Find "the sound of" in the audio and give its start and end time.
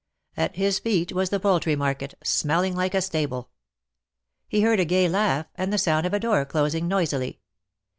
5.71-6.13